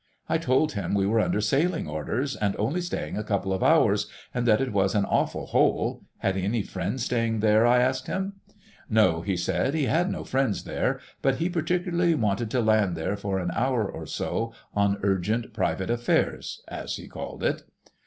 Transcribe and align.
I 0.27 0.39
told 0.39 0.71
him 0.71 0.95
we 0.95 1.05
were 1.05 1.19
under 1.19 1.39
sailing 1.41 1.87
orders, 1.87 2.35
and 2.35 2.55
only 2.57 2.81
staying 2.81 3.19
a 3.19 3.23
couple 3.23 3.53
of 3.53 3.61
hours, 3.61 4.07
and 4.33 4.47
that 4.47 4.59
it 4.59 4.73
was 4.73 4.95
an 4.95 5.05
awful 5.05 5.45
hole: 5.45 6.01
had 6.17 6.35
he 6.35 6.43
any 6.43 6.63
friends 6.63 7.05
staying 7.05 7.39
there, 7.39 7.67
I 7.67 7.83
asked 7.83 8.07
him. 8.07 8.33
No, 8.89 9.21
he 9.21 9.37
said, 9.37 9.75
he 9.75 9.85
had 9.85 10.09
no 10.09 10.23
friends 10.23 10.63
there, 10.63 10.99
but 11.21 11.35
he 11.35 11.49
particularly 11.51 12.15
wanted 12.15 12.49
to 12.49 12.61
land 12.61 12.97
there 12.97 13.15
for 13.15 13.37
an 13.37 13.51
hour 13.53 13.87
or 13.87 14.07
so 14.07 14.53
on 14.73 14.97
urgent 15.03 15.53
private 15.53 15.91
affairs, 15.91 16.63
as 16.67 16.95
he 16.95 17.07
called 17.07 17.43
it. 17.43 17.61